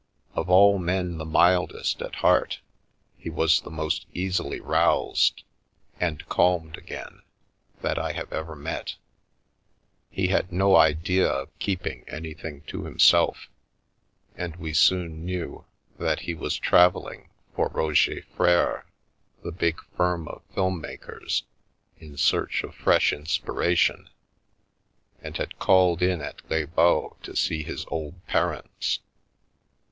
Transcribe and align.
Of 0.33 0.49
all 0.49 0.79
men 0.79 1.19
the 1.19 1.25
mildest 1.27 2.01
at 2.01 2.15
heart, 2.25 2.59
he 3.19 3.29
was 3.29 3.61
the 3.61 3.69
most 3.69 4.07
easily 4.15 4.59
roused 4.59 5.43
(and 5.99 6.27
calmed 6.27 6.75
again) 6.75 7.21
that 7.83 7.99
I 7.99 8.13
have 8.13 8.33
ever 8.33 8.55
met 8.55 8.95
He 10.09 10.29
had 10.29 10.51
no 10.51 10.75
idea 10.75 11.27
of 11.29 11.55
keeping 11.59 12.03
anything 12.07 12.61
to 12.61 12.83
himself, 12.83 13.47
and 14.35 14.55
we 14.55 14.73
soon 14.73 15.23
knew 15.23 15.65
that 15.99 16.21
he 16.21 16.33
was 16.33 16.57
travelling 16.57 17.29
for 17.55 17.67
Roget 17.67 18.25
Freres, 18.35 18.81
the 19.43 19.51
big 19.51 19.79
firm 19.95 20.27
of 20.27 20.41
film 20.55 20.81
makers, 20.81 21.43
in 21.99 22.17
search 22.17 22.63
of 22.63 22.73
fresh 22.73 23.13
inspiration, 23.13 24.09
and 25.21 25.37
had 25.37 25.59
called 25.59 26.01
in 26.01 26.21
at 26.21 26.41
Les 26.49 26.65
Baux 26.65 27.15
to 27.21 27.35
see 27.35 27.61
his 27.61 27.85
old 27.91 28.25
parents. 28.25 28.97